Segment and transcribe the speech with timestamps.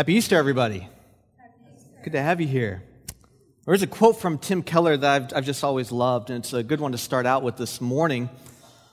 [0.00, 0.88] Happy Easter, everybody.
[2.02, 2.82] Good to have you here.
[3.66, 6.62] There's a quote from Tim Keller that I've, I've just always loved, and it's a
[6.62, 8.30] good one to start out with this morning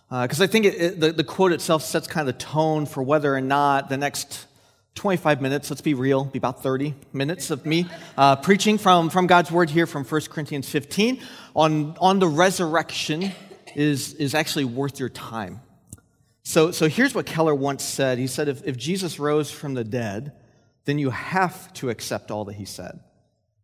[0.10, 2.86] because uh, I think it, it, the, the quote itself sets kind of the tone
[2.86, 4.48] for whether or not the next
[4.96, 7.86] 25 minutes, let's be real, be about 30 minutes of me
[8.18, 11.22] uh, preaching from, from God's Word here from 1 Corinthians 15
[11.56, 13.32] on, on the resurrection
[13.78, 15.62] is, is actually worth your time.
[16.44, 18.18] So, so here's what Keller once said.
[18.18, 20.34] He said, if, if Jesus rose from the dead,
[20.88, 23.02] then you have to accept all that he said.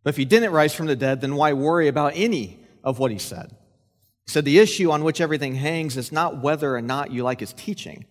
[0.02, 3.10] But if he didn't rise from the dead, then why worry about any of what
[3.10, 3.48] he said?
[4.26, 7.40] He said, The issue on which everything hangs is not whether or not you like
[7.40, 8.04] his teaching,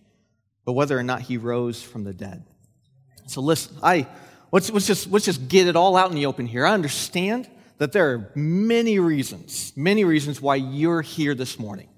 [0.64, 2.44] but whether or not he rose from the dead.
[3.28, 4.08] So listen, I,
[4.50, 6.66] let's, let's, just, let's just get it all out in the open here.
[6.66, 11.88] I understand that there are many reasons, many reasons why you're here this morning.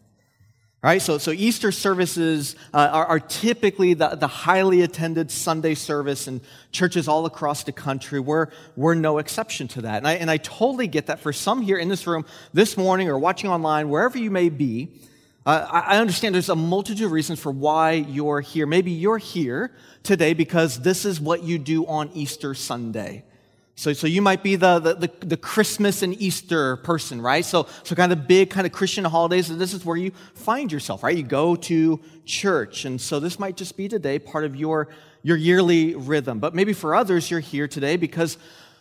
[0.87, 1.03] Right?
[1.03, 6.41] So, so Easter services uh, are, are, typically the, the highly attended Sunday service in
[6.71, 8.21] churches all across the country.
[8.21, 9.97] We're, we're no exception to that.
[9.97, 13.09] And I, and I totally get that for some here in this room this morning
[13.09, 14.91] or watching online, wherever you may be,
[15.45, 18.65] uh, I understand there's a multitude of reasons for why you're here.
[18.65, 19.73] Maybe you're here
[20.05, 23.25] today because this is what you do on Easter Sunday.
[23.79, 27.45] So, so you might be the, the, the, Christmas and Easter person, right?
[27.45, 30.73] So, so kind of big kind of Christian holidays, and this is where you find
[30.73, 31.15] yourself, right?
[31.15, 32.87] You go to church.
[32.87, 34.89] And so this might just be today part of your,
[35.23, 36.39] your yearly rhythm.
[36.39, 38.39] But maybe for others, you're here today because,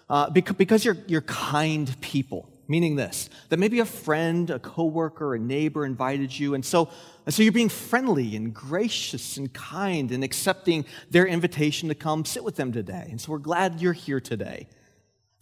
[0.10, 2.50] uh, because, because you're, you're kind people.
[2.68, 6.90] Meaning this, that maybe a friend, a coworker, a neighbor invited you, and so,
[7.24, 12.26] and so you're being friendly and gracious and kind and accepting their invitation to come
[12.26, 13.06] sit with them today.
[13.12, 14.68] And so we're glad you're here today.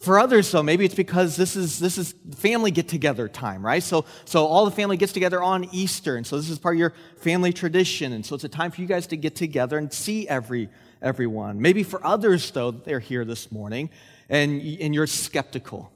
[0.04, 3.82] For others, though, maybe it's because this is, this is family get together time, right?
[3.82, 6.16] So, so all the family gets together on Easter.
[6.16, 8.12] And so this is part of your family tradition.
[8.12, 10.68] And so it's a time for you guys to get together and see every,
[11.00, 11.62] everyone.
[11.62, 13.88] Maybe for others, though, they're here this morning
[14.28, 15.90] and, and you're skeptical.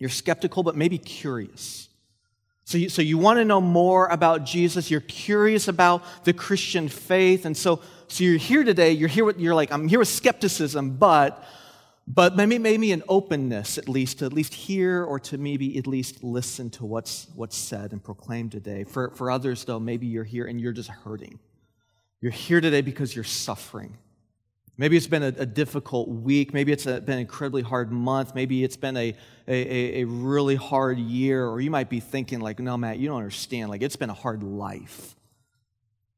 [0.00, 1.88] You're skeptical, but maybe curious.
[2.64, 4.90] So you, so you want to know more about Jesus.
[4.90, 7.44] You're curious about the Christian faith.
[7.44, 8.90] And so, so you're here today.
[8.90, 11.44] You're here with, you're like, I'm here with skepticism, but
[12.12, 15.86] but maybe, maybe an openness at least to at least hear or to maybe at
[15.86, 18.82] least listen to what's, what's said and proclaimed today.
[18.82, 21.38] For, for others, though, maybe you're here and you're just hurting.
[22.20, 23.96] You're here today because you're suffering.
[24.76, 26.52] Maybe it's been a, a difficult week.
[26.52, 28.34] Maybe it's a, been an incredibly hard month.
[28.34, 29.14] Maybe it's been a,
[29.46, 31.46] a, a really hard year.
[31.46, 33.70] Or you might be thinking, like, no, Matt, you don't understand.
[33.70, 35.14] Like, it's been a hard life.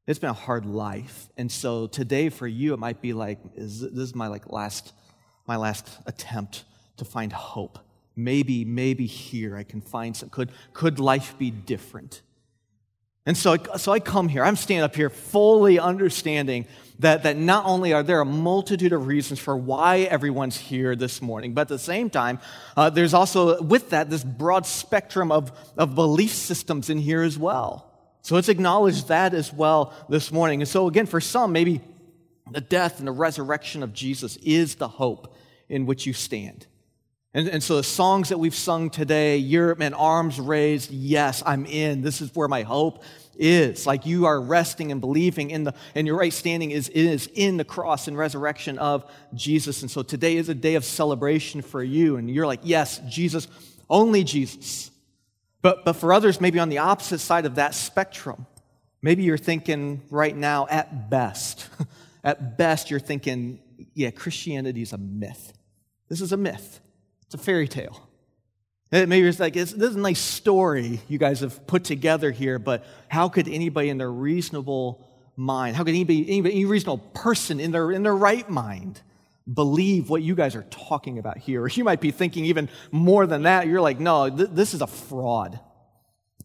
[0.07, 1.29] It's been a hard life.
[1.37, 4.91] And so today for you, it might be like, is, this is my like last
[5.47, 6.63] my last attempt
[6.97, 7.79] to find hope.
[8.15, 10.29] Maybe, maybe here I can find some.
[10.29, 12.21] Could, could life be different?
[13.25, 16.65] And so, so I come here, I'm standing up here fully understanding
[16.99, 21.21] that, that not only are there a multitude of reasons for why everyone's here this
[21.21, 22.39] morning, but at the same time,
[22.75, 27.37] uh, there's also with that this broad spectrum of, of belief systems in here as
[27.37, 27.89] well.
[28.23, 30.61] So let's acknowledge that as well this morning.
[30.61, 31.81] And so, again, for some, maybe
[32.51, 35.35] the death and the resurrection of Jesus is the hope
[35.69, 36.67] in which you stand.
[37.33, 41.65] And, and so the songs that we've sung today, Europe and arms raised, yes, I'm
[41.65, 42.01] in.
[42.01, 43.03] This is where my hope
[43.35, 43.87] is.
[43.87, 47.57] Like you are resting and believing in the, and your right standing is, is in
[47.57, 49.81] the cross and resurrection of Jesus.
[49.81, 52.17] And so today is a day of celebration for you.
[52.17, 53.47] And you're like, yes, Jesus,
[53.89, 54.91] only Jesus.
[55.63, 58.45] But, but for others, maybe on the opposite side of that spectrum,
[59.01, 61.67] maybe you're thinking right now, at best,
[62.23, 63.59] At best, you're thinking,
[63.93, 65.53] yeah, Christianity is a myth.
[66.09, 66.79] This is a myth,
[67.23, 68.09] it's a fairy tale.
[68.91, 72.59] Maybe it's like, it's, this is a nice story you guys have put together here,
[72.59, 77.59] but how could anybody in their reasonable mind, how could anybody, anybody any reasonable person
[77.59, 79.01] in their, in their right mind
[79.51, 81.63] believe what you guys are talking about here?
[81.63, 83.65] Or you might be thinking even more than that.
[83.65, 85.59] You're like, no, th- this is a fraud.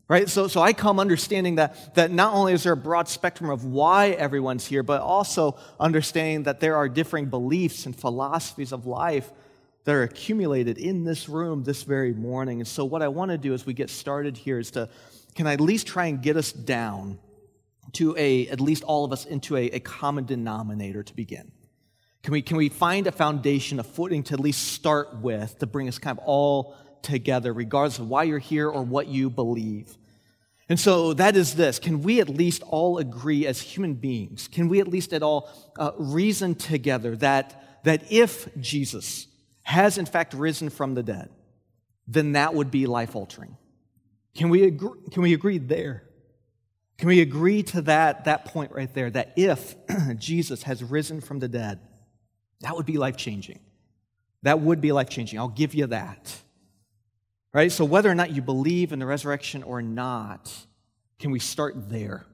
[0.09, 0.27] Right?
[0.27, 3.67] So, so I come understanding that, that not only is there a broad spectrum of
[3.67, 9.31] why everyone's here, but also understanding that there are differing beliefs and philosophies of life
[9.85, 12.61] that are accumulated in this room this very morning.
[12.61, 14.89] And so, what I want to do as we get started here is to,
[15.35, 17.19] can I at least try and get us down
[17.93, 21.53] to a, at least all of us, into a, a common denominator to begin?
[22.23, 25.67] Can we, can we find a foundation, a footing to at least start with to
[25.67, 29.97] bring us kind of all together, regardless of why you're here or what you believe.
[30.69, 31.79] And so that is this.
[31.79, 34.49] Can we at least all agree as human beings?
[34.49, 39.27] Can we at least at all uh, reason together that, that if Jesus
[39.63, 41.31] has in fact risen from the dead,
[42.07, 43.57] then that would be life altering?
[44.35, 46.05] Can we agree, can we agree there?
[46.99, 49.77] Can we agree to that, that point right there that if
[50.19, 51.81] Jesus has risen from the dead,
[52.61, 53.61] That would be life changing.
[54.43, 55.39] That would be life changing.
[55.39, 56.43] I'll give you that.
[57.53, 57.73] Right?
[57.73, 60.53] So, whether or not you believe in the resurrection or not,
[61.19, 62.27] can we start there?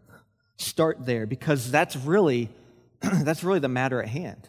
[0.56, 2.50] Start there because that's really
[3.00, 4.48] that's really the matter at hand.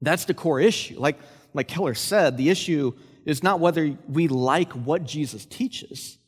[0.00, 0.98] That's the core issue.
[0.98, 1.18] Like,
[1.54, 2.92] like Keller said, the issue
[3.24, 6.18] is not whether we like what Jesus teaches.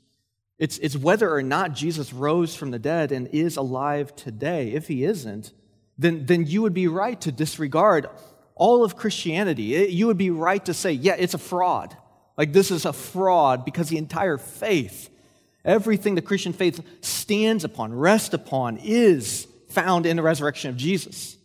[0.59, 4.73] It's, it's whether or not Jesus rose from the dead and is alive today.
[4.73, 5.53] If he isn't,
[5.97, 8.09] then, then you would be right to disregard
[8.55, 9.63] all of Christianity.
[9.91, 11.97] You would be right to say, yeah, it's a fraud.
[12.41, 15.11] Like this is a fraud because the entire faith,
[15.63, 21.37] everything the Christian faith stands upon, rests upon, is found in the resurrection of Jesus.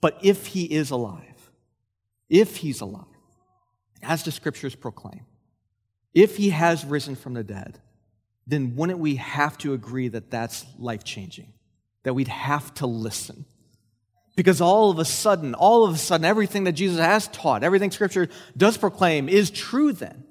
[0.00, 1.52] But if he is alive,
[2.28, 3.04] if he's alive,
[4.02, 5.20] as the scriptures proclaim,
[6.12, 7.78] if he has risen from the dead,
[8.44, 11.52] then wouldn't we have to agree that that's life changing?
[12.02, 13.44] That we'd have to listen.
[14.38, 17.90] Because all of a sudden, all of a sudden, everything that Jesus has taught, everything
[17.90, 20.22] Scripture does proclaim is true then.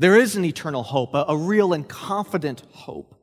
[0.00, 3.14] There is an eternal hope, a, a real and confident hope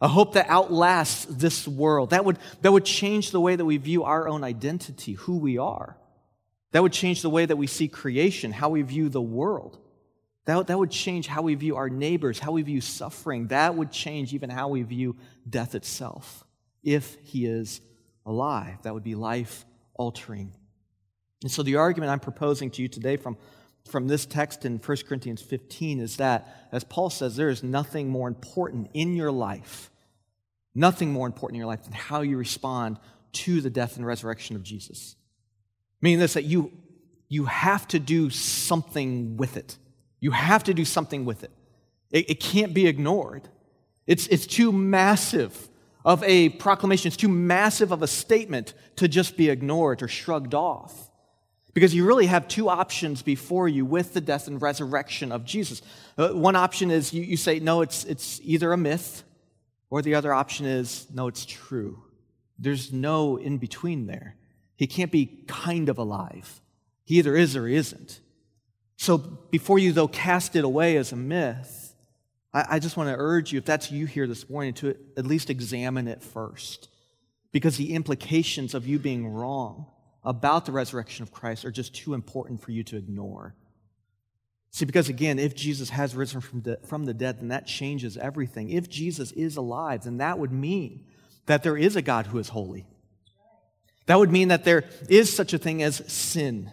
[0.00, 2.10] a hope that outlasts this world.
[2.10, 5.58] That would, that would change the way that we view our own identity, who we
[5.58, 5.98] are.
[6.72, 9.78] That would change the way that we see creation, how we view the world.
[10.46, 13.48] That, that would change how we view our neighbors, how we view suffering.
[13.48, 15.16] That would change even how we view
[15.48, 16.44] death itself.
[16.82, 17.82] If he is
[18.26, 19.64] alive, that would be life
[19.94, 20.52] altering.
[21.42, 23.36] And so, the argument I'm proposing to you today from,
[23.88, 28.08] from this text in 1 Corinthians 15 is that, as Paul says, there is nothing
[28.08, 29.90] more important in your life
[30.74, 32.98] Nothing more important in your life than how you respond
[33.32, 35.16] to the death and resurrection of Jesus.
[36.00, 36.72] Meaning this that you,
[37.28, 39.76] you have to do something with it.
[40.20, 41.50] You have to do something with it.
[42.10, 43.48] It, it can't be ignored.
[44.06, 45.68] It's, it's too massive
[46.04, 50.54] of a proclamation, it's too massive of a statement to just be ignored or shrugged
[50.54, 51.10] off.
[51.72, 55.82] Because you really have two options before you with the death and resurrection of Jesus.
[56.18, 59.22] Uh, one option is you, you say, no, it's, it's either a myth
[59.88, 62.02] or the other option is, no, it's true.
[62.58, 64.36] There's no in between there.
[64.76, 66.60] He can't be kind of alive.
[67.04, 68.20] He either is or he isn't.
[68.96, 71.79] So before you, though, cast it away as a myth,
[72.52, 75.26] I, I just want to urge you, if that's you here this morning, to at
[75.26, 76.88] least examine it first.
[77.52, 79.86] Because the implications of you being wrong
[80.24, 83.54] about the resurrection of Christ are just too important for you to ignore.
[84.72, 88.70] See, because again, if Jesus has risen from, from the dead, then that changes everything.
[88.70, 91.06] If Jesus is alive, then that would mean
[91.46, 92.86] that there is a God who is holy.
[94.06, 96.70] That would mean that there is such a thing as sin,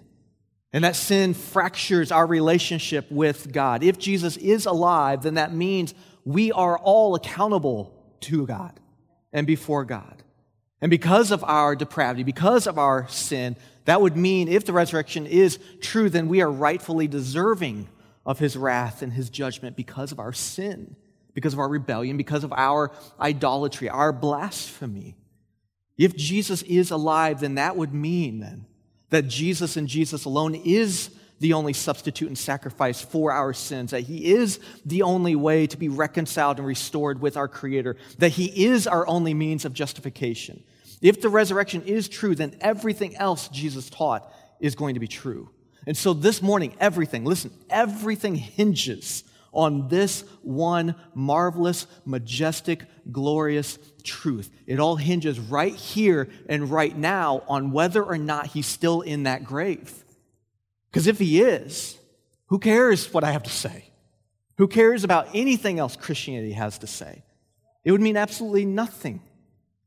[0.74, 3.84] and that sin fractures our relationship with God.
[3.84, 5.94] If Jesus is alive, then that means
[6.25, 8.80] we are all accountable to God
[9.31, 10.24] and before God.
[10.81, 13.56] And because of our depravity, because of our sin,
[13.86, 17.88] that would mean if the resurrection is true, then we are rightfully deserving
[18.25, 20.96] of his wrath and his judgment because of our sin,
[21.34, 25.16] because of our rebellion, because of our idolatry, our blasphemy.
[25.98, 28.66] If Jesus is alive, then that would mean then
[29.09, 34.01] that Jesus and Jesus alone is the only substitute and sacrifice for our sins, that
[34.01, 38.65] He is the only way to be reconciled and restored with our Creator, that He
[38.65, 40.63] is our only means of justification.
[41.01, 45.50] If the resurrection is true, then everything else Jesus taught is going to be true.
[45.86, 49.23] And so this morning, everything, listen, everything hinges
[49.57, 54.52] on this one marvelous, majestic, glorious truth.
[54.68, 59.23] It all hinges right here and right now on whether or not he's still in
[59.23, 60.06] that grave.
[60.92, 61.97] Because if he is,
[62.45, 63.85] who cares what I have to say?
[64.57, 67.23] Who cares about anything else Christianity has to say?
[67.83, 69.21] It would mean absolutely nothing.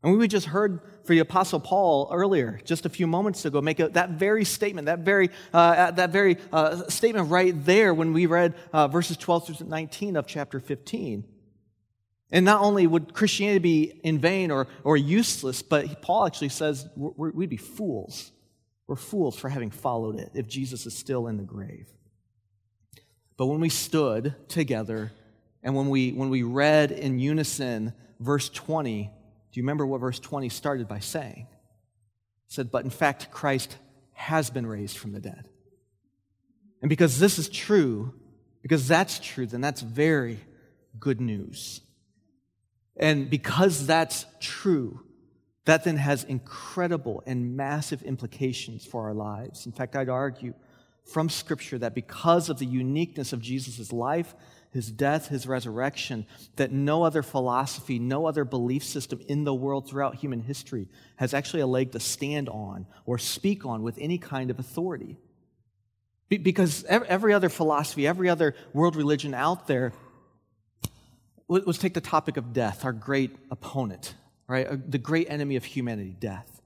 [0.02, 3.60] And we would just heard for the Apostle Paul earlier, just a few moments ago,
[3.60, 8.12] make a, that very statement, that very, uh, that very uh, statement right there when
[8.12, 11.24] we read uh, verses 12 through 19 of chapter 15.
[12.32, 16.88] And not only would Christianity be in vain or, or useless, but Paul actually says
[16.96, 18.30] we'd be fools.
[18.86, 21.88] We're fools for having followed it if Jesus is still in the grave.
[23.36, 25.12] But when we stood together
[25.62, 29.10] and when we, when we read in unison verse 20,
[29.52, 31.46] do you remember what verse 20 started by saying?
[32.46, 33.76] It said, But in fact, Christ
[34.12, 35.48] has been raised from the dead.
[36.82, 38.14] And because this is true,
[38.62, 40.40] because that's true, then that's very
[40.98, 41.80] good news.
[42.96, 45.00] And because that's true,
[45.64, 49.66] that then has incredible and massive implications for our lives.
[49.66, 50.54] In fact, I'd argue
[51.04, 54.34] from Scripture that because of the uniqueness of Jesus' life,
[54.72, 59.88] his death, his resurrection, that no other philosophy, no other belief system in the world
[59.88, 64.16] throughout human history has actually a leg to stand on or speak on with any
[64.16, 65.16] kind of authority.
[66.28, 69.92] Because every other philosophy, every other world religion out there,
[71.48, 74.14] let's take the topic of death, our great opponent,
[74.46, 74.68] right?
[74.68, 76.62] Uh, the great enemy of humanity, death.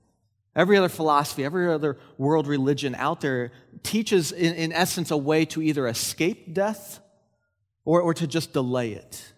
[0.55, 5.47] Every other philosophy, every other world religion out there teaches, in, in essence, a way
[5.47, 7.01] to either escape death
[7.85, 9.33] or, or to just delay it.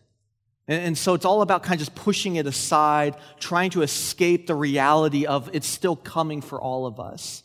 [0.68, 4.46] And, and so it's all about kind of just pushing it aside, trying to escape
[4.46, 7.42] the reality of it's still coming for all of us.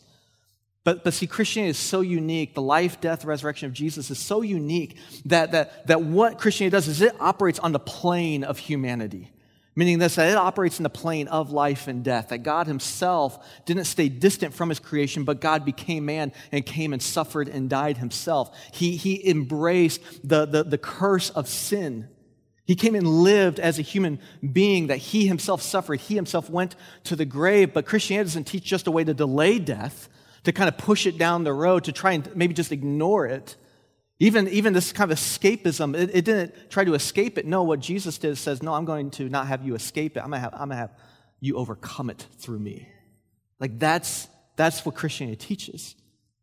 [0.84, 2.54] But, but see, Christianity is so unique.
[2.54, 6.88] The life, death, resurrection of Jesus is so unique that, that, that what Christianity does
[6.88, 9.30] is it operates on the plane of humanity.
[9.74, 13.42] Meaning this, that it operates in the plane of life and death, that God himself
[13.64, 17.70] didn't stay distant from his creation, but God became man and came and suffered and
[17.70, 18.54] died himself.
[18.72, 22.08] He, he embraced the, the, the curse of sin.
[22.66, 24.20] He came and lived as a human
[24.52, 26.00] being that he himself suffered.
[26.00, 29.58] He himself went to the grave, but Christianity doesn't teach just a way to delay
[29.58, 30.10] death,
[30.44, 33.56] to kind of push it down the road, to try and maybe just ignore it.
[34.22, 37.44] Even, even this kind of escapism, it, it, didn't try to escape it.
[37.44, 40.20] No, what Jesus did says, No, I'm going to not have you escape it.
[40.20, 40.92] I'm going to have, I'm going to have
[41.40, 42.88] you overcome it through me.
[43.58, 45.96] Like that's, that's what Christianity teaches.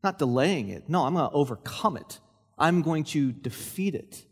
[0.03, 0.89] Not delaying it.
[0.89, 2.19] No, I'm going to overcome it.
[2.57, 4.25] I'm going to defeat it.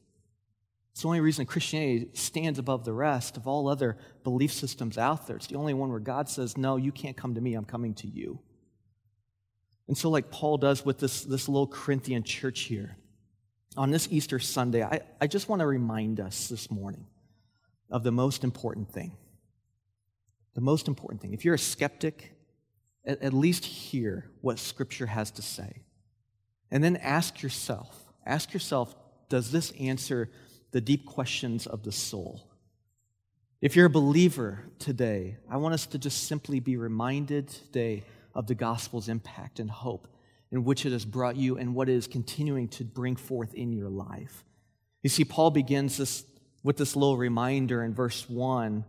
[0.92, 5.26] It's the only reason Christianity stands above the rest of all other belief systems out
[5.26, 5.38] there.
[5.38, 7.94] It's the only one where God says, No, you can't come to me, I'm coming
[7.94, 8.40] to you.
[9.88, 12.98] And so, like Paul does with this, this little Corinthian church here,
[13.78, 17.06] on this Easter Sunday, I, I just want to remind us this morning
[17.90, 19.16] of the most important thing.
[20.56, 21.34] The most important thing.
[21.34, 22.34] If you're a skeptic,
[23.06, 25.84] at, at least hear what Scripture has to say.
[26.72, 28.94] And then ask yourself ask yourself,
[29.30, 30.30] does this answer
[30.72, 32.46] the deep questions of the soul?
[33.62, 38.04] If you're a believer today, I want us to just simply be reminded today
[38.36, 40.10] of the gospel's impact and hope
[40.52, 43.74] in which it has brought you and what it is continuing to bring forth in
[43.74, 44.46] your life.
[45.04, 46.26] You see, Paul begins this
[46.64, 48.84] with this little reminder in verse 1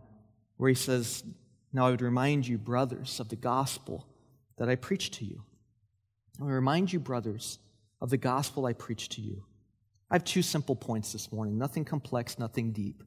[0.57, 1.23] where he says,
[1.71, 4.05] Now I would remind you, brothers, of the gospel
[4.57, 5.43] that I preached to you.
[6.41, 7.59] I remind you, brothers,
[8.01, 9.45] of the gospel I preached to you.
[10.11, 13.03] I have two simple points this morning nothing complex, nothing deep.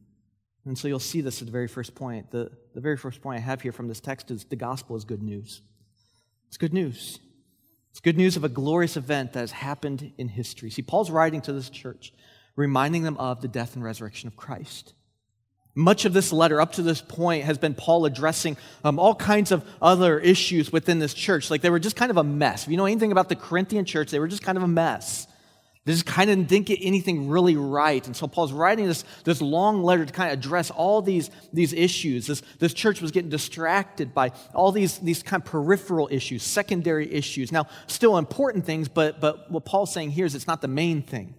[0.64, 2.30] And so you'll see this at the very first point.
[2.30, 5.04] The, the very first point I have here from this text is the gospel is
[5.04, 5.61] good news.
[6.47, 7.18] It's good news.
[7.92, 10.70] It's good news of a glorious event that has happened in history.
[10.70, 12.14] See, Paul's writing to this church,
[12.56, 14.94] reminding them of the death and resurrection of Christ.
[15.75, 19.52] Much of this letter up to this point has been Paul addressing um, all kinds
[19.52, 21.50] of other issues within this church.
[21.50, 22.64] Like they were just kind of a mess.
[22.64, 25.26] If you know anything about the Corinthian church, they were just kind of a mess.
[25.84, 28.06] They just kind of didn't get anything really right.
[28.06, 31.72] And so Paul's writing this, this long letter to kind of address all these, these
[31.72, 32.28] issues.
[32.28, 37.12] This, this church was getting distracted by all these, these kind of peripheral issues, secondary
[37.12, 37.50] issues.
[37.50, 41.02] Now, still important things, but, but what Paul's saying here is it's not the main
[41.02, 41.34] thing.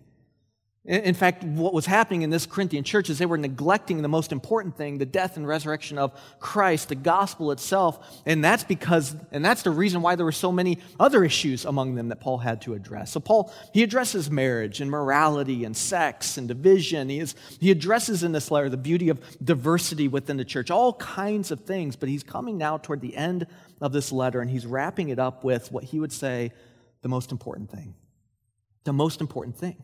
[0.85, 4.33] In fact, what was happening in this Corinthian church is they were neglecting the most
[4.33, 6.11] important thing, the death and resurrection of
[6.41, 8.21] Christ, the gospel itself.
[8.25, 11.95] And that's because, and that's the reason why there were so many other issues among
[11.95, 13.13] them that Paul had to address.
[13.13, 17.07] So Paul, he addresses marriage and morality and sex and division.
[17.07, 20.95] He, is, he addresses in this letter the beauty of diversity within the church, all
[20.95, 21.95] kinds of things.
[21.95, 23.47] But he's coming now toward the end
[23.79, 26.51] of this letter and he's wrapping it up with what he would say
[27.03, 27.95] the most important thing.
[28.83, 29.77] The most important thing.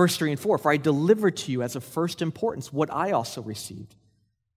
[0.00, 3.10] Verse 3 and 4 For I delivered to you as of first importance what I
[3.10, 3.94] also received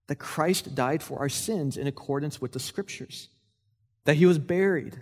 [0.06, 3.28] that Christ died for our sins in accordance with the Scriptures,
[4.06, 4.98] that he was buried,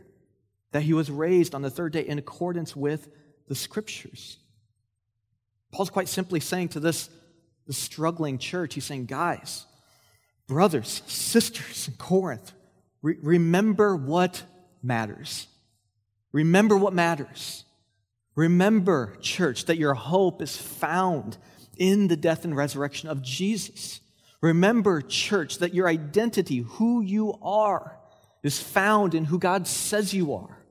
[0.73, 3.09] that he was raised on the third day in accordance with
[3.47, 4.39] the Scriptures.
[5.71, 7.09] Paul's quite simply saying to this,
[7.69, 9.65] this struggling church, he's saying, guys,
[10.49, 12.51] brothers, sisters in Corinth,
[13.01, 14.43] re- remember what
[14.83, 15.47] matters.
[16.33, 17.65] Remember what matters.
[18.35, 21.37] Remember, church, that your hope is found
[21.77, 24.01] in the death and resurrection of Jesus.
[24.41, 27.99] Remember, church, that your identity, who you are,
[28.43, 30.62] is found in who God says you are.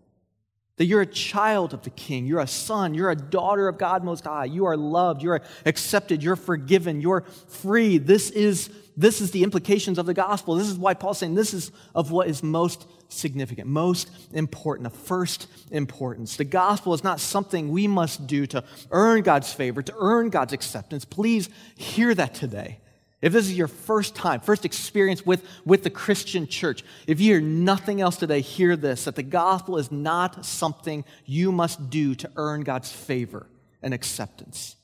[0.78, 4.04] That you're a child of the King, you're a son, you're a daughter of God
[4.04, 7.98] Most High, you are loved, you're accepted, you're forgiven, you're free.
[7.98, 10.56] This is, this is the implications of the gospel.
[10.56, 14.94] This is why Paul's saying this is of what is most significant, most important, of
[14.94, 16.38] first importance.
[16.38, 20.54] The gospel is not something we must do to earn God's favor, to earn God's
[20.54, 21.06] acceptance.
[21.06, 22.80] Please hear that today.
[23.22, 27.34] If this is your first time, first experience with, with the Christian church, if you
[27.34, 32.16] hear nothing else today, hear this that the gospel is not something you must do
[32.16, 33.48] to earn God's favor
[33.82, 34.76] and acceptance.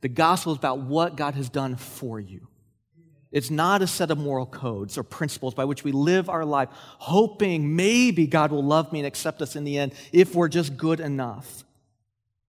[0.00, 2.48] The gospel is about what God has done for you.
[3.30, 6.68] It's not a set of moral codes or principles by which we live our life,
[6.72, 10.76] hoping maybe God will love me and accept us in the end if we're just
[10.76, 11.64] good enough.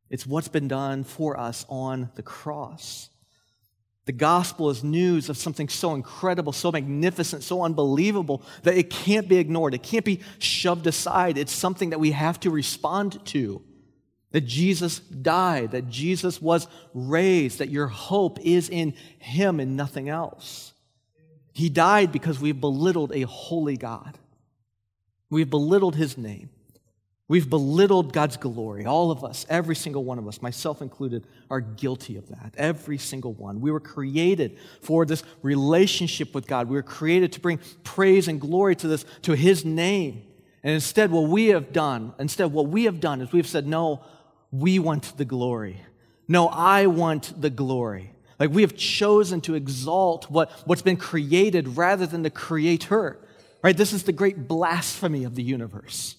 [0.09, 3.09] It's what's been done for us on the cross.
[4.05, 9.27] The gospel is news of something so incredible, so magnificent, so unbelievable that it can't
[9.27, 9.73] be ignored.
[9.73, 11.39] It can't be shoved aside.
[11.39, 13.63] It's something that we have to respond to.
[14.31, 20.09] That Jesus died, that Jesus was raised, that your hope is in Him and nothing
[20.09, 20.73] else.
[21.53, 24.19] He died because we've belittled a holy God.
[25.31, 26.49] We've belittled His name.
[27.27, 28.85] We've belittled God's glory.
[28.85, 32.53] All of us, every single one of us, myself included, are guilty of that.
[32.55, 33.61] Every single one.
[33.61, 36.69] We were created for this relationship with God.
[36.69, 40.21] We were created to bring praise and glory to this, to His name.
[40.63, 44.03] And instead, what we have done, instead, what we have done is we've said, no,
[44.51, 45.81] we want the glory.
[46.27, 48.11] No, I want the glory.
[48.39, 53.17] Like we have chosen to exalt what, what's been created rather than the creator.
[53.63, 53.75] Right?
[53.75, 56.17] This is the great blasphemy of the universe.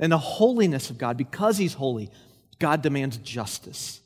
[0.00, 2.10] And the holiness of God, because He's holy,
[2.58, 4.00] God demands justice.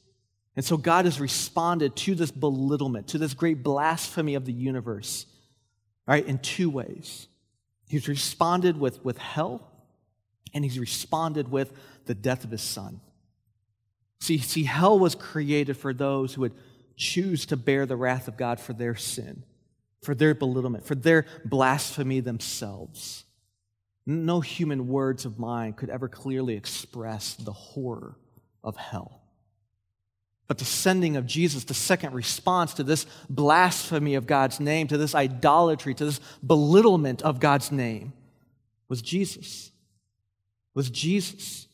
[0.56, 5.26] And so God has responded to this belittlement, to this great blasphemy of the universe,
[6.06, 7.28] right, in two ways.
[7.88, 9.70] He's responded with, with hell,
[10.52, 11.72] and he's responded with
[12.06, 13.00] the death of his son.
[14.20, 16.54] See, see, hell was created for those who would
[16.96, 19.42] choose to bear the wrath of God for their sin,
[20.02, 23.24] for their belittlement, for their blasphemy themselves.
[24.06, 28.16] No human words of mine could ever clearly express the horror
[28.62, 29.22] of hell.
[30.46, 34.98] But the sending of Jesus, the second response to this blasphemy of God's name, to
[34.98, 38.12] this idolatry, to this belittlement of God's name,
[38.88, 39.70] was Jesus.
[40.74, 41.66] Was Jesus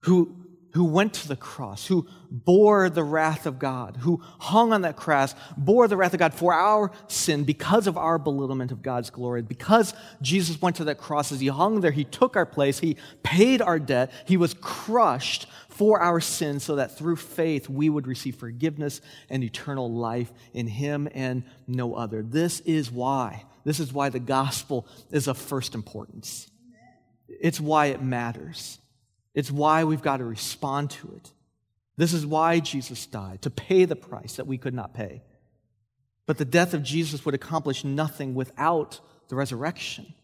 [0.00, 0.43] who
[0.74, 4.96] who went to the cross, who bore the wrath of God, who hung on that
[4.96, 9.08] cross, bore the wrath of God for our sin because of our belittlement of God's
[9.08, 9.40] glory.
[9.42, 12.96] Because Jesus went to that cross, as he hung there, he took our place, he
[13.22, 18.08] paid our debt, he was crushed for our sins so that through faith we would
[18.08, 19.00] receive forgiveness
[19.30, 22.20] and eternal life in him and no other.
[22.20, 23.44] This is why.
[23.62, 26.50] This is why the gospel is of first importance.
[27.28, 28.78] It's why it matters.
[29.34, 31.32] It's why we've got to respond to it.
[31.96, 35.22] This is why Jesus died, to pay the price that we could not pay.
[36.26, 40.14] But the death of Jesus would accomplish nothing without the resurrection.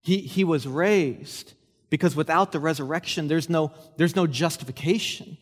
[0.00, 1.54] He, he was raised
[1.90, 5.36] because without the resurrection, there's no, there's no justification.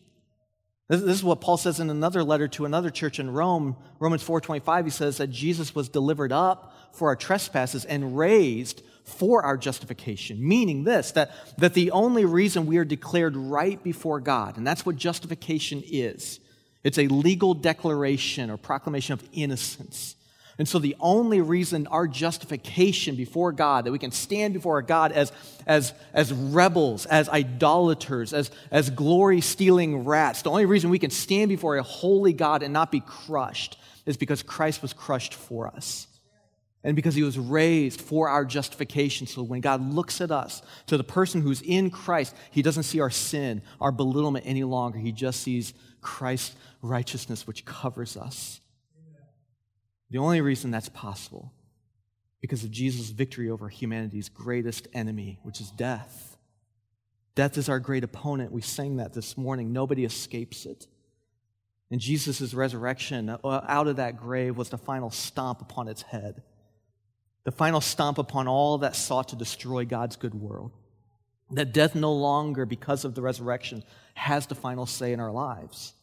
[0.91, 4.83] This, is what Paul says in another letter to another church in Rome, Romans 4.25.
[4.83, 10.45] He says that Jesus was delivered up for our trespasses and raised for our justification,
[10.45, 14.85] meaning this that, that the only reason we are declared right before God, and that's
[14.85, 16.41] what justification is,
[16.83, 20.17] it's a legal declaration or proclamation of innocence.
[20.61, 25.11] And so, the only reason our justification before God, that we can stand before God
[25.11, 25.31] as,
[25.65, 31.09] as, as rebels, as idolaters, as, as glory stealing rats, the only reason we can
[31.09, 35.65] stand before a holy God and not be crushed is because Christ was crushed for
[35.65, 36.05] us
[36.83, 39.25] and because he was raised for our justification.
[39.25, 42.99] So when God looks at us, to the person who's in Christ, he doesn't see
[42.99, 44.99] our sin, our belittlement any longer.
[44.99, 48.60] He just sees Christ's righteousness, which covers us.
[50.11, 51.51] The only reason that's possible,
[52.41, 56.37] because of Jesus' victory over humanity's greatest enemy, which is death.
[57.33, 58.51] Death is our great opponent.
[58.51, 59.73] We sang that this morning.
[59.73, 60.85] Nobody escapes it.
[61.89, 66.43] And Jesus' resurrection uh, out of that grave was the final stomp upon its head
[67.43, 70.71] the final stomp upon all that sought to destroy God's good world.
[71.51, 75.93] That death no longer, because of the resurrection, has the final say in our lives.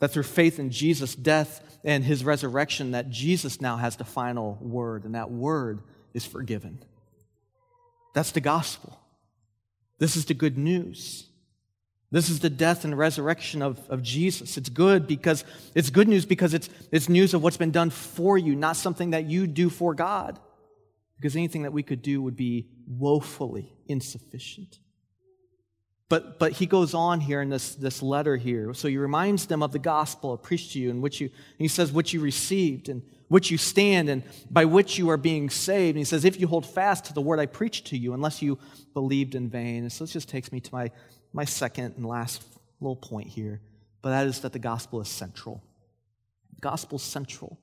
[0.00, 4.58] That through faith in Jesus' death and his resurrection, that Jesus now has the final
[4.60, 5.80] word, and that word
[6.12, 6.82] is forgiven.
[8.14, 8.98] That's the gospel.
[9.98, 11.26] This is the good news.
[12.10, 14.56] This is the death and resurrection of, of Jesus.
[14.56, 18.36] It's good because it's good news because it's, it's news of what's been done for
[18.36, 20.38] you, not something that you do for God.
[21.16, 24.78] Because anything that we could do would be woefully insufficient.
[26.10, 28.74] But, but he goes on here in this, this letter here.
[28.74, 31.90] So he reminds them of the gospel preached to you, and which you, he says,
[31.90, 35.94] which you received, and which you stand, and by which you are being saved.
[35.94, 38.42] And he says, if you hold fast to the word I preached to you, unless
[38.42, 38.58] you
[38.92, 39.84] believed in vain.
[39.84, 40.90] And so this just takes me to my
[41.32, 42.42] my second and last
[42.80, 43.60] little point here,
[44.02, 45.62] but that is that the gospel is central.
[46.60, 47.56] Gospel is central.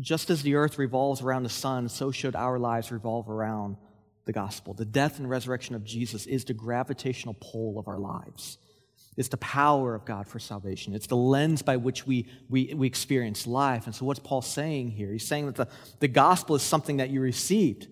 [0.00, 3.76] just as the earth revolves around the sun, so should our lives revolve around
[4.26, 4.74] the gospel.
[4.74, 8.58] The death and resurrection of Jesus is the gravitational pull of our lives.
[9.16, 10.94] It's the power of God for salvation.
[10.94, 13.86] It's the lens by which we, we, we experience life.
[13.86, 15.10] And so, what's Paul saying here?
[15.10, 15.68] He's saying that the,
[16.00, 17.88] the gospel is something that you received.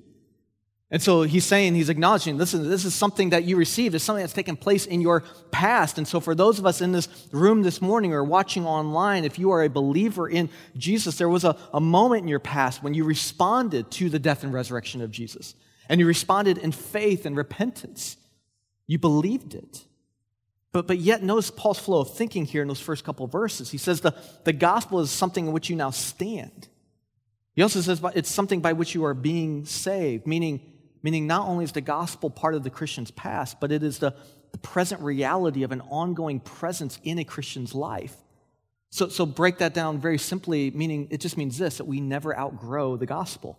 [0.91, 3.97] And so he's saying, he's acknowledging, listen, this is something that you received.
[3.97, 5.99] It's something that's taken place in your past.
[5.99, 9.37] And so for those of us in this room this morning or watching online, if
[9.37, 12.95] you are a believer in Jesus, there was a, a moment in your past when
[12.95, 15.57] you responded to the death and resurrection of Jesus.
[15.89, 18.17] And you responded in faith and repentance.
[18.87, 19.85] You believed it.
[20.73, 23.71] But, but yet, notice Paul's flow of thinking here in those first couple verses.
[23.71, 26.69] He says the, the gospel is something in which you now stand.
[27.55, 30.61] He also says it's something by which you are being saved, meaning,
[31.03, 34.15] meaning not only is the gospel part of the Christian's past, but it is the,
[34.51, 38.17] the present reality of an ongoing presence in a Christian's life.
[38.91, 42.37] So, so break that down very simply, meaning it just means this that we never
[42.37, 43.59] outgrow the gospel.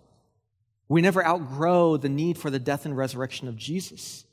[0.88, 4.26] We never outgrow the need for the death and resurrection of Jesus.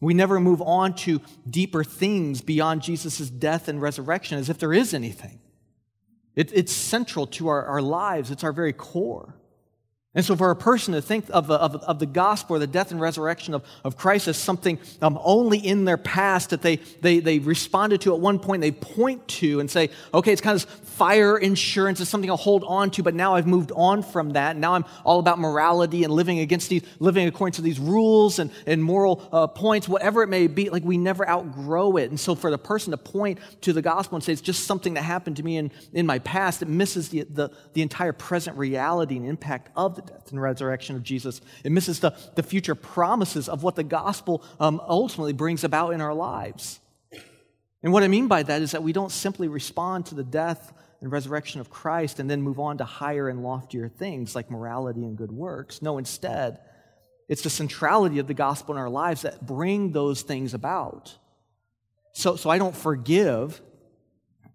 [0.00, 4.72] We never move on to deeper things beyond Jesus' death and resurrection as if there
[4.72, 5.40] is anything.
[6.34, 9.34] It, it's central to our, our lives, it's our very core.
[10.12, 12.90] And so, for a person to think of, of, of, the gospel or the death
[12.90, 17.20] and resurrection of, of Christ as something um, only in their past that they, they,
[17.20, 20.64] they responded to at one point, they point to and say, okay, it's kind of
[20.64, 24.56] fire insurance, it's something I'll hold on to, but now I've moved on from that.
[24.56, 28.50] Now I'm all about morality and living against these, living according to these rules and,
[28.66, 30.70] and moral uh, points, whatever it may be.
[30.70, 32.10] Like we never outgrow it.
[32.10, 34.94] And so, for the person to point to the gospel and say, it's just something
[34.94, 38.56] that happened to me in, in my past, it misses the, the, the entire present
[38.58, 41.40] reality and impact of the death and resurrection of Jesus.
[41.64, 46.00] It misses the, the future promises of what the gospel um, ultimately brings about in
[46.00, 46.80] our lives.
[47.82, 50.72] And what I mean by that is that we don't simply respond to the death
[51.00, 55.04] and resurrection of Christ and then move on to higher and loftier things like morality
[55.04, 55.80] and good works.
[55.80, 56.58] No, instead,
[57.28, 61.16] it's the centrality of the gospel in our lives that bring those things about.
[62.12, 63.60] So, so I don't forgive.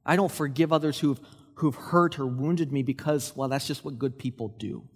[0.06, 1.20] I don't forgive others who've,
[1.56, 4.88] who've hurt or wounded me because, well, that's just what good people do.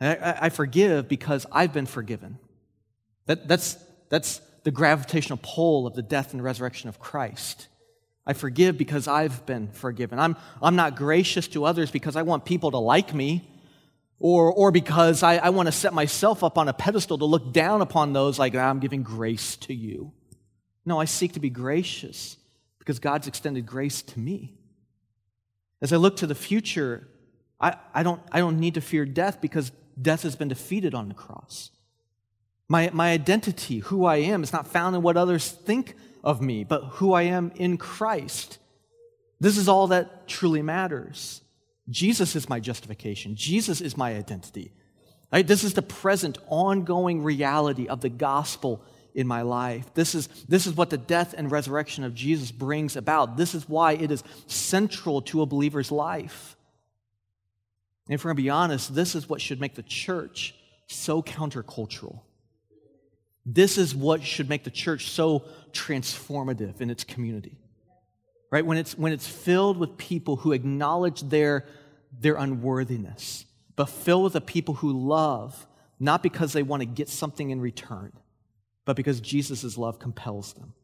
[0.00, 2.38] I, I, forgive because I've been forgiven.
[3.26, 3.78] That, that's,
[4.10, 7.68] that's the gravitational pull of the death and resurrection of Christ.
[8.26, 10.18] I forgive because I've been forgiven.
[10.18, 13.48] I'm, I'm not gracious to others because I want people to like me
[14.18, 17.52] or, or because I, I want to set myself up on a pedestal to look
[17.52, 20.12] down upon those like I'm giving grace to you.
[20.86, 22.36] No, I seek to be gracious
[22.78, 24.54] because God's extended grace to me.
[25.82, 27.06] As I look to the future,
[27.60, 31.08] I, I, don't, I don't need to fear death because death has been defeated on
[31.08, 31.70] the cross.
[32.68, 36.64] My, my identity, who I am, is not found in what others think of me,
[36.64, 38.58] but who I am in Christ.
[39.40, 41.42] This is all that truly matters.
[41.90, 43.36] Jesus is my justification.
[43.36, 44.72] Jesus is my identity.
[45.30, 45.46] Right?
[45.46, 48.82] This is the present, ongoing reality of the gospel
[49.14, 49.92] in my life.
[49.94, 53.36] This is, this is what the death and resurrection of Jesus brings about.
[53.36, 56.56] This is why it is central to a believer's life.
[58.06, 60.54] And if we're going to be honest, this is what should make the church
[60.86, 62.20] so countercultural.
[63.46, 67.58] This is what should make the church so transformative in its community.
[68.50, 68.64] Right?
[68.64, 71.66] When it's, when it's filled with people who acknowledge their,
[72.20, 75.66] their unworthiness, but filled with a people who love,
[75.98, 78.12] not because they want to get something in return,
[78.84, 80.74] but because Jesus' love compels them.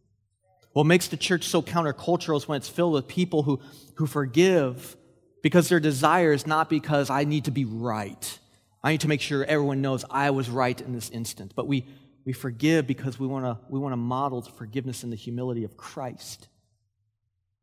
[0.73, 3.61] What makes the church so countercultural is when it's filled with people who,
[3.95, 4.97] who forgive
[5.43, 8.39] because their desire is not because I need to be right.
[8.83, 11.53] I need to make sure everyone knows I was right in this instant.
[11.55, 11.87] But we,
[12.25, 15.65] we forgive because we want to we want to model the forgiveness and the humility
[15.65, 16.49] of Christ.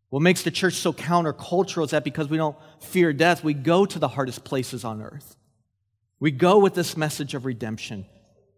[0.09, 3.85] What makes the church so countercultural is that because we don't fear death, we go
[3.85, 5.35] to the hardest places on earth.
[6.19, 8.05] We go with this message of redemption.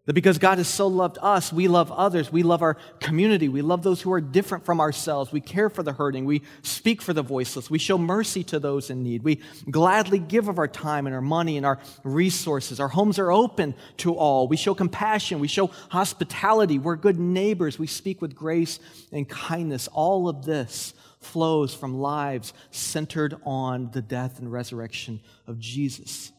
[0.05, 2.31] That because God has so loved us, we love others.
[2.31, 3.47] We love our community.
[3.47, 5.31] We love those who are different from ourselves.
[5.31, 6.25] We care for the hurting.
[6.25, 7.69] We speak for the voiceless.
[7.69, 9.23] We show mercy to those in need.
[9.23, 12.79] We gladly give of our time and our money and our resources.
[12.79, 14.47] Our homes are open to all.
[14.47, 15.39] We show compassion.
[15.39, 16.79] We show hospitality.
[16.79, 17.77] We're good neighbors.
[17.77, 18.79] We speak with grace
[19.11, 19.87] and kindness.
[19.89, 26.31] All of this flows from lives centered on the death and resurrection of Jesus.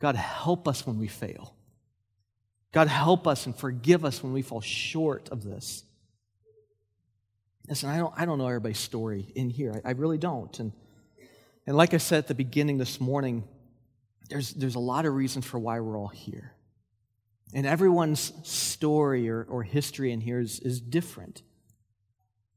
[0.00, 1.54] God, help us when we fail.
[2.72, 5.82] God, help us and forgive us when we fall short of this.
[7.68, 9.80] Listen, I don't, I don't know everybody's story in here.
[9.84, 10.58] I, I really don't.
[10.60, 10.72] And,
[11.66, 13.44] and like I said at the beginning this morning,
[14.28, 16.52] there's, there's a lot of reasons for why we're all here.
[17.54, 21.42] And everyone's story or, or history in here is, is different.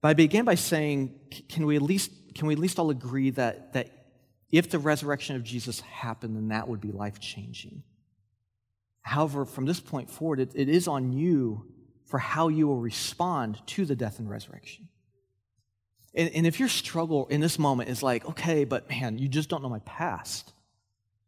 [0.01, 3.29] But I began by saying, can we at least, can we at least all agree
[3.31, 3.91] that, that
[4.51, 7.83] If the resurrection of Jesus happened, then that would be life changing.
[9.01, 11.65] However, from this point forward, it, it is on you
[12.05, 14.87] for how you will respond to the death and resurrection.
[16.13, 19.49] And, and if your struggle in this moment is like, okay, but man, you just
[19.49, 20.53] don't know my past.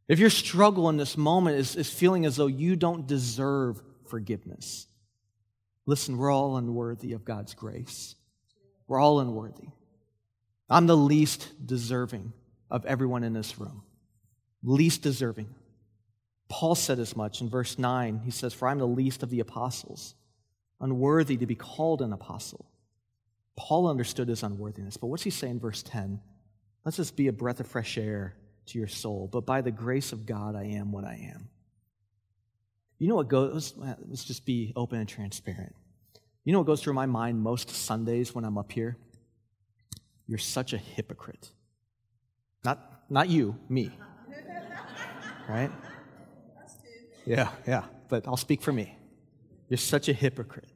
[0.08, 4.88] If your struggle in this moment is, is feeling as though you don't deserve forgiveness,
[5.86, 8.16] listen, we're all unworthy of God's grace.
[8.88, 9.68] We're all unworthy.
[10.70, 12.34] I'm the least deserving
[12.70, 13.84] of everyone in this room.
[14.64, 15.54] Least deserving.
[16.52, 18.22] Paul said as much in verse 9.
[18.26, 20.16] He says, For I'm the least of the apostles,
[20.82, 22.66] unworthy to be called an apostle.
[23.56, 26.20] Paul understood his unworthiness, but what's he say in verse 10?
[26.84, 28.36] Let's just be a breath of fresh air
[28.66, 29.30] to your soul.
[29.32, 31.48] But by the grace of God, I am what I am.
[32.98, 35.74] You know what goes, let's just be open and transparent.
[36.44, 38.98] You know what goes through my mind most Sundays when I'm up here?
[40.28, 41.50] You're such a hypocrite.
[42.66, 43.90] Not, not you, me.
[45.50, 45.72] Right?
[47.26, 48.98] Yeah, yeah, but I'll speak for me.
[49.70, 50.70] You're such a hypocrite.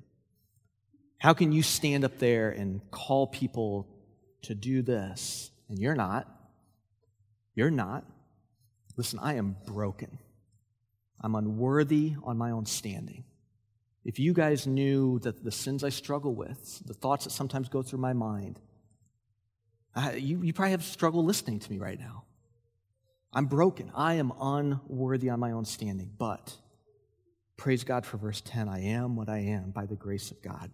[1.18, 3.88] How can you stand up there and call people
[4.44, 6.28] to do this and you're not?
[7.56, 8.06] You're not.
[8.98, 10.20] Listen, I am broken.
[11.22, 13.24] I'm unworthy on my own standing.
[14.04, 17.82] If you guys knew that the sins I struggle with, the thoughts that sometimes go
[17.82, 18.60] through my mind,
[20.16, 22.25] you, you probably have struggle listening to me right now.
[23.36, 23.92] I'm broken.
[23.94, 26.10] I am unworthy on my own standing.
[26.18, 26.56] But
[27.58, 30.72] praise God for verse 10 I am what I am by the grace of God.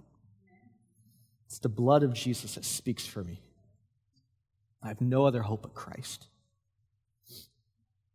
[1.48, 3.42] It's the blood of Jesus that speaks for me.
[4.82, 6.28] I have no other hope but Christ.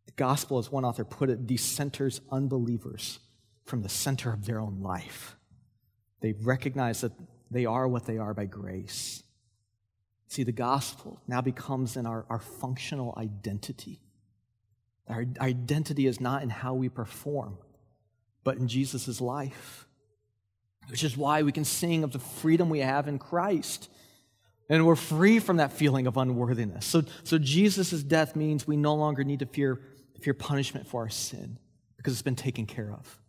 [0.07, 3.19] The gospel, as one author put it, decenters unbelievers
[3.65, 5.37] from the center of their own life.
[6.21, 7.13] They recognize that
[7.51, 9.23] they are what they are by grace.
[10.29, 14.01] See, the gospel now becomes in our, our functional identity.
[15.09, 17.59] Our identity is not in how we perform,
[18.45, 19.87] but in Jesus' life,
[20.89, 23.89] which is why we can sing of the freedom we have in Christ.
[24.69, 26.87] And we're free from that feeling of unworthiness.
[26.87, 29.81] So, so Jesus' death means we no longer need to fear,
[30.21, 31.59] fear punishment for our sin
[31.97, 33.21] because it's been taken care of.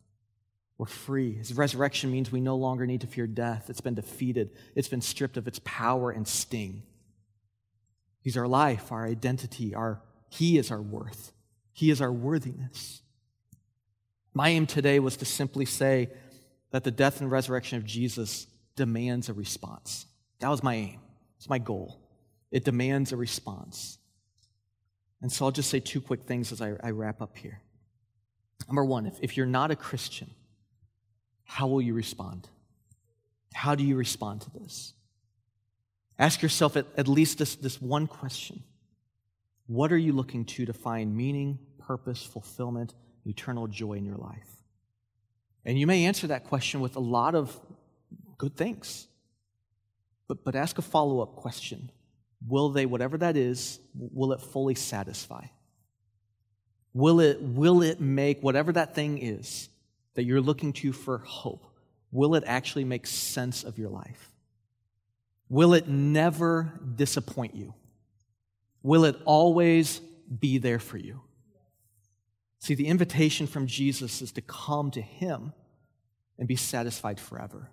[0.77, 1.33] We're free.
[1.33, 3.69] His resurrection means we no longer need to fear death.
[3.69, 6.83] It's been defeated, it's been stripped of its power and sting.
[8.21, 11.31] He's our life, our identity, our, He is our worth,
[11.77, 13.03] He is our worthiness.
[14.33, 16.09] My aim today was to simply say
[16.71, 20.07] that the death and resurrection of Jesus demands a response.
[20.39, 20.99] That was my aim,
[21.37, 22.01] it's my goal.
[22.49, 23.99] It demands a response.
[25.21, 27.61] And so I'll just say two quick things as I, I wrap up here.
[28.65, 30.31] Number one, if, if you're not a Christian,
[31.43, 32.49] how will you respond?
[33.53, 34.93] How do you respond to this?
[36.17, 38.63] Ask yourself at, at least this, this one question
[39.67, 42.93] What are you looking to to find meaning, purpose, fulfillment,
[43.25, 44.57] eternal joy in your life?
[45.65, 47.57] And you may answer that question with a lot of
[48.37, 49.07] good things.
[50.27, 51.91] But, but ask a follow up question
[52.47, 55.45] Will they, whatever that is, will it fully satisfy?
[56.93, 59.69] Will it, will it make whatever that thing is,
[60.15, 61.65] that you're looking to for hope,
[62.11, 64.31] will it actually make sense of your life?
[65.49, 67.73] Will it never disappoint you?
[68.83, 69.99] Will it always
[70.39, 71.21] be there for you?
[72.59, 75.53] See, the invitation from Jesus is to come to Him
[76.37, 77.69] and be satisfied forever.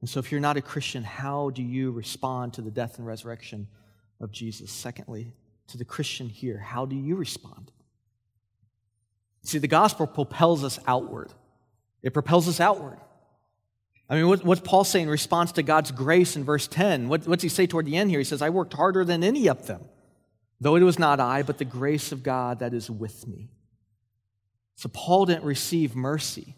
[0.00, 3.06] And so, if you're not a Christian, how do you respond to the death and
[3.06, 3.68] resurrection
[4.20, 4.70] of Jesus?
[4.70, 5.32] Secondly,
[5.68, 7.72] to the Christian here, how do you respond?
[9.42, 11.32] See, the gospel propels us outward.
[12.02, 12.98] It propels us outward.
[14.08, 17.08] I mean, what, what's Paul saying in response to God's grace in verse 10?
[17.08, 18.20] What, what's he say toward the end here?
[18.20, 19.82] He says, I worked harder than any of them,
[20.60, 23.50] though it was not I, but the grace of God that is with me.
[24.76, 26.54] So Paul didn't receive mercy.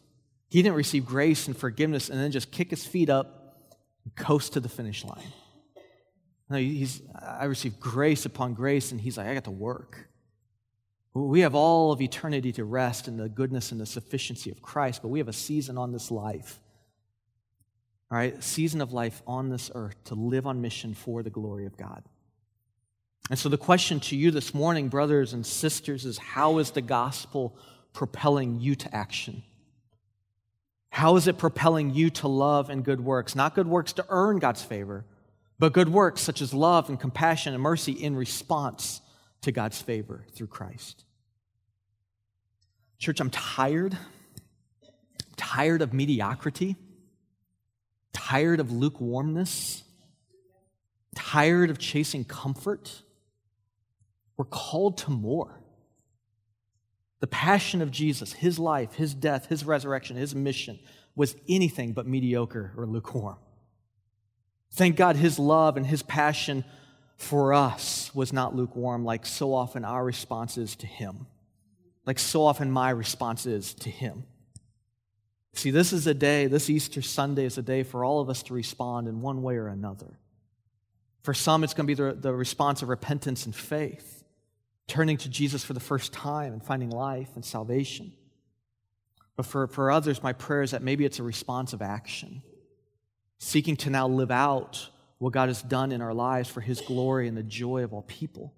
[0.51, 3.69] He didn't receive grace and forgiveness and then just kick his feet up
[4.05, 5.33] and coast to the finish line.
[6.51, 10.09] No, he's, I received grace upon grace, and he's like, I got to work.
[11.13, 15.03] We have all of eternity to rest in the goodness and the sufficiency of Christ,
[15.03, 16.61] but we have a season on this life.
[18.11, 21.67] All right, season of life on this earth to live on mission for the glory
[21.67, 22.03] of God.
[23.29, 26.81] And so the question to you this morning, brothers and sisters, is how is the
[26.81, 27.59] gospel
[27.99, 29.43] propelling you to action?
[30.89, 33.35] How is it propelling you to love and good works?
[33.35, 35.05] Not good works to earn God's favor,
[35.59, 39.01] but good works such as love and compassion and mercy in response
[39.41, 41.03] to God's favor through Christ.
[43.01, 43.95] Church, I'm tired.
[44.85, 46.77] I'm tired of mediocrity.
[48.13, 49.83] Tired of lukewarmness.
[51.17, 53.03] Tired of chasing comfort.
[54.37, 55.59] We're called to more.
[57.21, 60.79] The passion of Jesus, his life, his death, his resurrection, his mission
[61.17, 63.39] was anything but mediocre or lukewarm.
[64.73, 66.65] Thank God his love and his passion
[67.17, 71.27] for us was not lukewarm like so often our response is to him,
[72.07, 74.25] like so often my response is to him.
[75.55, 78.45] See, this is a day, this Easter Sunday is a day for all of us
[78.45, 80.19] to respond in one way or another.
[81.23, 84.18] For some, it's going to be the, the response of repentance and faith,
[84.89, 88.13] turning to Jesus for the first time and finding life and salvation.
[89.37, 92.43] But for, for others, my prayer is that maybe it's a response of action,
[93.39, 97.29] seeking to now live out what God has done in our lives for His glory
[97.29, 98.53] and the joy of all people.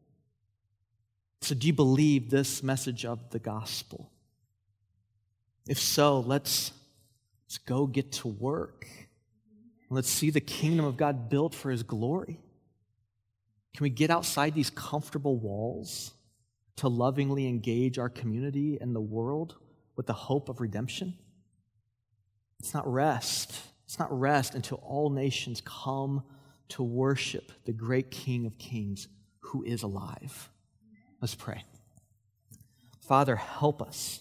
[1.43, 4.11] So, do you believe this message of the gospel?
[5.67, 6.73] If so, let's
[7.51, 8.87] Let's go get to work.
[9.89, 12.39] Let's see the kingdom of God built for his glory.
[13.75, 16.13] Can we get outside these comfortable walls
[16.81, 19.57] to lovingly engage our community and the world
[19.97, 21.13] with the hope of redemption?
[22.59, 23.61] It's not rest.
[23.85, 26.23] It's not rest until all nations come
[26.71, 29.09] to worship the great King of Kings
[29.41, 30.49] who is alive.
[31.21, 31.65] Let's pray.
[33.03, 34.21] Father, help us.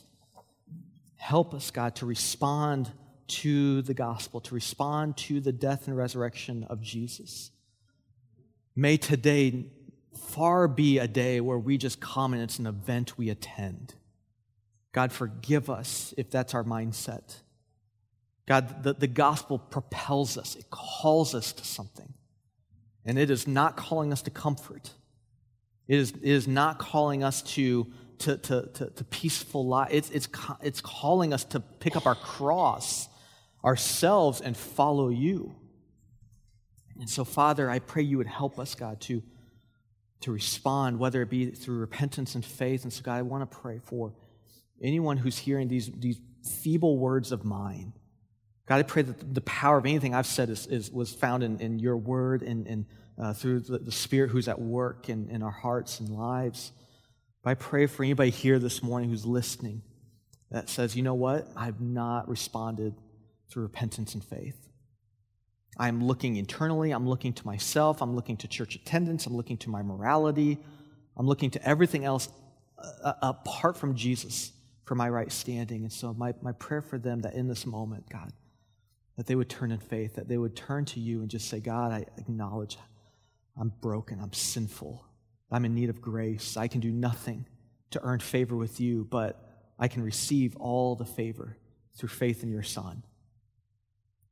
[1.15, 2.91] Help us, God, to respond
[3.27, 7.51] to the gospel, to respond to the death and resurrection of Jesus.
[8.75, 9.67] May today
[10.13, 13.95] far be a day where we just come and it's an event we attend.
[14.91, 17.35] God, forgive us if that's our mindset.
[18.47, 22.13] God, the, the gospel propels us, it calls us to something.
[23.05, 24.91] And it is not calling us to comfort,
[25.87, 29.89] it is, it is not calling us to, to, to, to, to peaceful life.
[29.91, 30.27] It's, it's,
[30.61, 33.07] it's calling us to pick up our cross
[33.63, 35.55] ourselves and follow you.
[36.99, 39.23] And so, Father, I pray you would help us, God, to,
[40.21, 42.83] to respond, whether it be through repentance and faith.
[42.83, 44.13] And so, God, I want to pray for
[44.81, 47.93] anyone who's hearing these, these feeble words of mine.
[48.65, 51.59] God, I pray that the power of anything I've said is, is was found in,
[51.59, 52.85] in your word and, and
[53.17, 56.71] uh, through the, the, Spirit who's at work in, in our hearts and lives.
[57.43, 59.81] But I pray for anybody here this morning who's listening
[60.51, 61.47] that says, you know what?
[61.55, 62.93] I've not responded
[63.49, 64.68] through repentance and faith.
[65.79, 69.69] I'm looking internally, I'm looking to myself, I'm looking to church attendance, I'm looking to
[69.69, 70.57] my morality,
[71.15, 72.27] I'm looking to everything else
[72.77, 74.51] uh, uh, apart from Jesus
[74.83, 75.83] for my right standing.
[75.83, 78.33] And so, my, my prayer for them that in this moment, God,
[79.15, 81.61] that they would turn in faith, that they would turn to you and just say,
[81.61, 82.77] God, I acknowledge
[83.57, 85.05] I'm broken, I'm sinful,
[85.51, 86.57] I'm in need of grace.
[86.57, 87.45] I can do nothing
[87.91, 89.41] to earn favor with you, but
[89.79, 91.57] I can receive all the favor
[91.95, 93.03] through faith in your Son.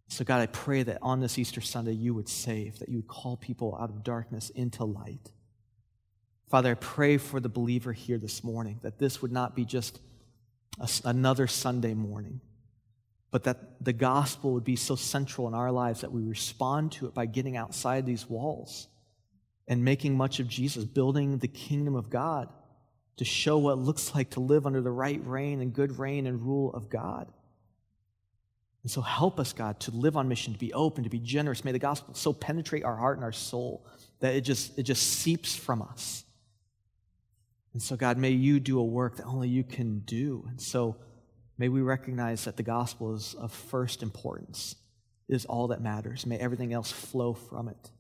[0.09, 3.07] So, God, I pray that on this Easter Sunday you would save, that you would
[3.07, 5.31] call people out of darkness into light.
[6.49, 9.99] Father, I pray for the believer here this morning that this would not be just
[10.79, 12.39] a, another Sunday morning,
[13.31, 17.07] but that the gospel would be so central in our lives that we respond to
[17.07, 18.87] it by getting outside these walls
[19.67, 22.47] and making much of Jesus, building the kingdom of God
[23.17, 26.27] to show what it looks like to live under the right reign and good reign
[26.27, 27.31] and rule of God.
[28.87, 31.65] And so help us, God, to live on mission, to be open, to be generous.
[31.65, 33.85] May the gospel so penetrate our heart and our soul
[34.21, 36.23] that it just, it just seeps from us.
[37.73, 40.45] And so, God, may you do a work that only you can do.
[40.47, 40.95] And so
[41.57, 44.77] may we recognize that the gospel is of first importance,
[45.27, 46.25] it is all that matters.
[46.25, 47.91] May everything else flow from it.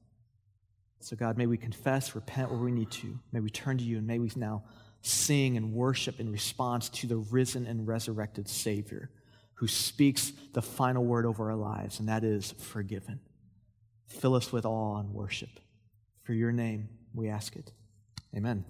[1.01, 3.19] So, God, may we confess, repent where we need to.
[3.33, 4.63] May we turn to you, and may we now
[5.01, 9.09] sing and worship in response to the risen and resurrected Savior
[9.57, 13.19] who speaks the final word over our lives, and that is forgiven.
[14.07, 15.59] Fill us with awe and worship.
[16.23, 17.71] For your name, we ask it.
[18.35, 18.65] Amen.